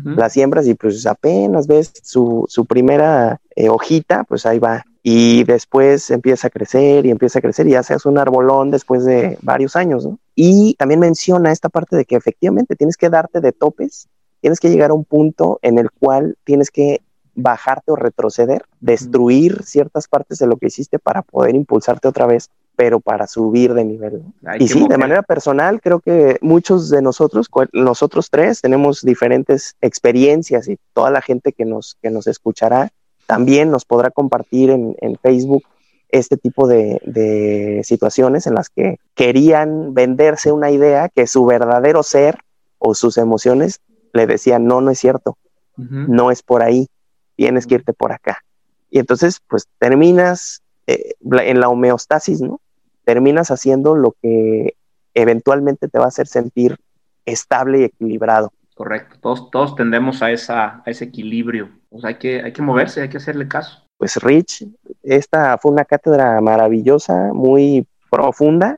[0.04, 4.86] las siembras y pues apenas ves su, primera eh, hojita, pues ahí va.
[5.02, 9.04] Y después empieza a crecer y empieza a crecer y ya seas un arbolón después
[9.04, 10.18] de varios años, ¿no?
[10.34, 14.08] Y también menciona esta parte de que efectivamente tienes que darte de topes,
[14.40, 17.02] tienes que llegar a un punto en el cual tienes que
[17.36, 22.50] bajarte o retroceder, destruir ciertas partes de lo que hiciste para poder impulsarte otra vez,
[22.76, 24.24] pero para subir de nivel.
[24.60, 30.68] y sí, de manera personal, creo que muchos de nosotros, nosotros tres, tenemos diferentes experiencias
[30.68, 32.92] y toda la gente que nos, que nos escuchará
[33.28, 35.64] también nos podrá compartir en, en Facebook
[36.10, 42.04] este tipo de, de, situaciones en las que querían venderse una idea que su verdadero
[42.04, 42.38] ser
[42.78, 43.80] o sus emociones
[44.14, 45.38] le decían, no, no es cierto,
[45.76, 46.88] no es por ahí,
[47.36, 48.44] tienes que irte por acá.
[48.92, 52.62] Y entonces, pues terminas eh, en la homeostasis, ¿no?
[53.04, 54.76] Terminas haciendo lo que
[55.14, 56.78] eventualmente te va a hacer sentir
[57.26, 58.52] estable y equilibrado.
[58.76, 61.70] Correcto, todos, todos tendemos a, esa, a ese equilibrio.
[61.90, 63.84] Pues hay que, hay que moverse, hay que hacerle caso.
[63.98, 64.68] Pues Rich,
[65.04, 68.78] esta fue una cátedra maravillosa, muy profunda,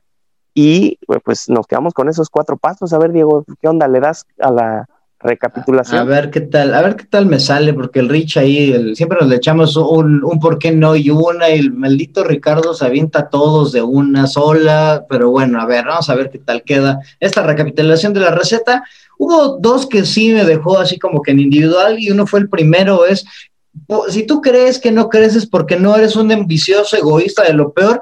[0.54, 2.92] y pues nos quedamos con esos cuatro pasos.
[2.92, 4.88] A ver, Diego, ¿qué onda le das a la,
[5.20, 5.98] recapitulación.
[5.98, 9.18] A ver qué tal, a ver qué tal me sale, porque el Rich ahí, siempre
[9.20, 13.28] nos le echamos un, por qué no y una, y el maldito Ricardo se avienta
[13.28, 17.42] todos de una sola, pero bueno, a ver, vamos a ver qué tal queda esta
[17.42, 18.84] recapitulación de la receta.
[19.18, 22.48] Hubo dos que sí me dejó así como que en individual, y uno fue el
[22.48, 23.24] primero, es
[24.08, 28.00] si tú crees que no creces porque no eres un ambicioso egoísta de lo peor,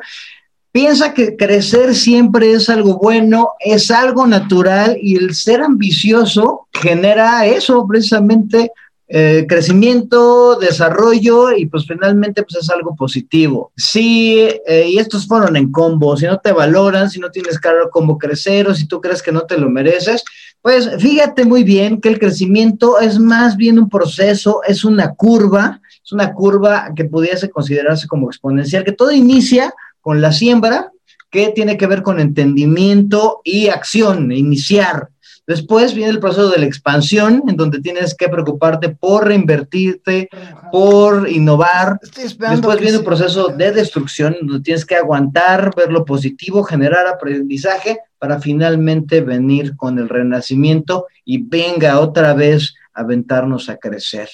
[0.75, 7.47] Piensa que crecer siempre es algo bueno, es algo natural y el ser ambicioso genera
[7.47, 8.73] eso, precisamente
[9.07, 13.71] eh, crecimiento, desarrollo y pues finalmente pues es algo positivo.
[13.77, 17.89] Sí, eh, y estos fueron en combo, si no te valoran, si no tienes claro
[17.93, 20.25] cómo crecer o si tú crees que no te lo mereces,
[20.61, 25.81] pues fíjate muy bien que el crecimiento es más bien un proceso, es una curva,
[26.05, 29.73] es una curva que pudiese considerarse como exponencial, que todo inicia
[30.05, 30.93] con la siembra,
[31.31, 35.09] que tiene que ver con entendimiento y acción, iniciar.
[35.47, 40.29] Después viene el proceso de la expansión, en donde tienes que preocuparte por reinvertirte,
[40.71, 41.99] por innovar.
[42.15, 47.99] Después viene el proceso de destrucción, donde tienes que aguantar, ver lo positivo, generar aprendizaje,
[48.19, 54.29] para finalmente venir con el renacimiento y venga otra vez a aventarnos a crecer.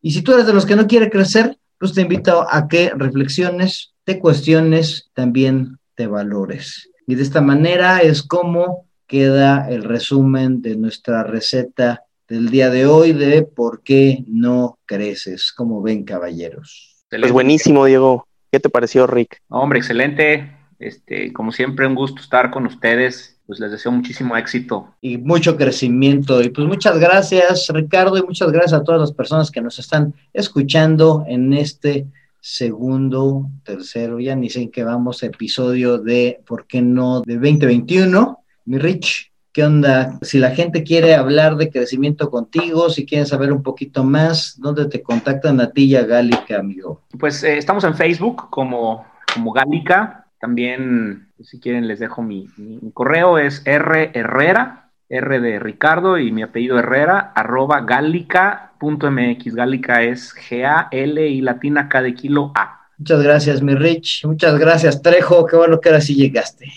[0.00, 2.92] Y si tú eres de los que no quiere crecer, pues te invito a que
[2.96, 6.90] reflexiones, te cuestiones, también te valores.
[7.06, 12.86] Y de esta manera es como queda el resumen de nuestra receta del día de
[12.86, 15.52] hoy de por qué no creces.
[15.52, 17.04] Como ven, caballeros.
[17.10, 18.26] Es pues buenísimo, Diego.
[18.50, 19.42] ¿Qué te pareció, Rick?
[19.48, 20.56] Hombre, excelente.
[20.78, 23.38] Este, como siempre, un gusto estar con ustedes.
[23.46, 24.94] Pues les deseo muchísimo éxito.
[25.02, 26.40] Y mucho crecimiento.
[26.40, 30.14] Y pues muchas gracias, Ricardo, y muchas gracias a todas las personas que nos están
[30.32, 32.06] escuchando en este
[32.42, 38.44] segundo, tercero, ya ni sé en qué vamos, episodio de, ¿por qué no?, de 2021.
[38.64, 40.18] Mi Rich, ¿qué onda?
[40.22, 44.86] Si la gente quiere hablar de crecimiento contigo, si quieren saber un poquito más, ¿dónde
[44.86, 47.02] te contactan a ti y a Gálica, amigo?
[47.16, 50.26] Pues eh, estamos en Facebook como, como Gálica.
[50.40, 54.81] También, si quieren, les dejo mi, mi correo, es R Herrera,
[55.12, 59.54] R de Ricardo y mi apellido Herrera, arroba gálica.mx.
[59.54, 62.88] Gálica es G-A-L y latina K de kilo A.
[62.96, 64.24] Muchas gracias, mi Rich.
[64.24, 65.44] Muchas gracias, Trejo.
[65.44, 66.72] Qué bueno que ahora sí llegaste.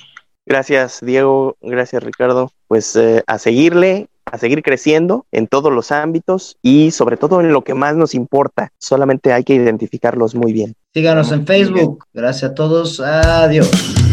[0.46, 1.56] Gracias, Diego.
[1.62, 2.52] Gracias, Ricardo.
[2.68, 7.54] Pues eh, a seguirle, a seguir creciendo en todos los ámbitos y sobre todo en
[7.54, 8.72] lo que más nos importa.
[8.80, 10.76] Solamente hay que identificarlos muy bien.
[10.94, 12.06] Síganos en Facebook.
[12.14, 13.00] Gracias a todos.
[13.00, 14.05] Adiós.